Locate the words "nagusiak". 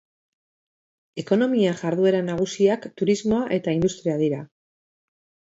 2.31-2.87